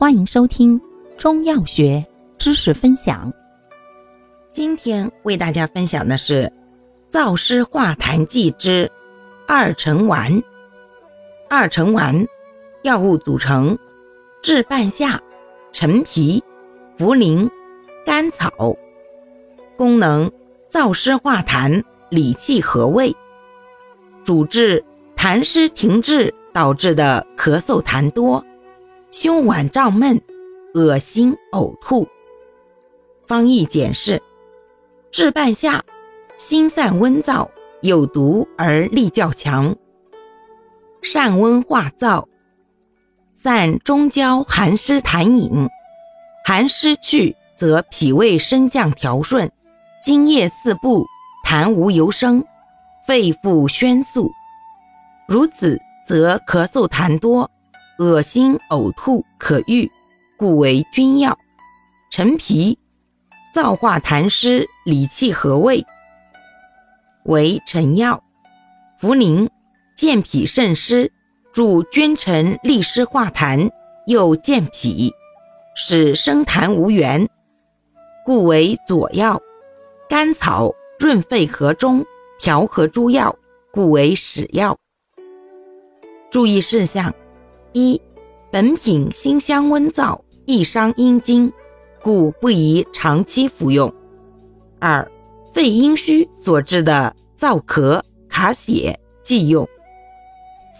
[0.00, 0.80] 欢迎收听
[1.16, 2.06] 中药学
[2.38, 3.32] 知识分享。
[4.52, 6.52] 今天为大家分享的是
[7.10, 8.88] 燥湿化痰剂之
[9.48, 10.40] 二陈丸。
[11.50, 12.14] 二陈丸
[12.84, 13.76] 药物组成：
[14.40, 15.20] 炙半夏、
[15.72, 16.40] 陈皮、
[16.96, 17.50] 茯苓、
[18.06, 18.52] 甘草。
[19.76, 20.30] 功能：
[20.70, 23.12] 燥湿化痰，理气和胃。
[24.22, 24.84] 主治
[25.16, 28.44] 痰湿停滞导致的咳嗽痰多。
[29.20, 30.22] 胸脘胀闷、
[30.74, 32.06] 恶心、呕吐。
[33.26, 34.22] 方义解释：
[35.10, 35.82] 炙半夏，
[36.36, 37.48] 辛散温燥，
[37.80, 39.74] 有毒而力较强，
[41.02, 42.24] 善温化燥，
[43.34, 45.68] 散中焦寒湿痰饮。
[46.44, 49.50] 寒湿去，则脾胃升降调顺，
[50.00, 51.04] 津液四布，
[51.44, 52.44] 痰无尤生，
[53.04, 54.30] 肺复宣肃。
[55.26, 55.76] 如此，
[56.06, 57.50] 则咳嗽痰多。
[57.98, 59.90] 恶心呕吐可愈，
[60.36, 61.36] 故为君药。
[62.12, 62.78] 陈皮，
[63.52, 65.84] 燥化痰湿，理气和胃，
[67.24, 68.22] 为臣药。
[69.00, 69.48] 茯苓，
[69.96, 71.10] 健脾渗湿，
[71.52, 73.68] 助君臣利湿化痰，
[74.06, 75.12] 又健脾，
[75.74, 77.28] 使生痰无源，
[78.24, 79.40] 故为佐药。
[80.08, 82.06] 甘草，润肺和中，
[82.38, 83.36] 调和诸药，
[83.72, 84.78] 故为使药。
[86.30, 87.12] 注意事项。
[87.72, 88.00] 一，
[88.50, 91.52] 本品辛香温燥，易伤阴经，
[92.02, 93.92] 故不宜长期服用。
[94.78, 95.10] 二，
[95.52, 99.68] 肺阴虚所致的燥咳、卡血忌用。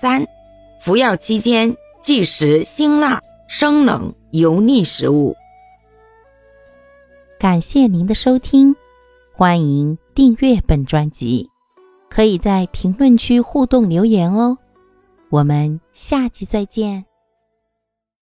[0.00, 0.24] 三，
[0.80, 5.34] 服药期间忌食辛辣、生冷、油腻食物。
[7.38, 8.74] 感谢您的收听，
[9.32, 11.48] 欢迎订阅本专辑，
[12.08, 14.58] 可以在评论区互动留言哦。
[15.30, 17.07] 我们下期再见。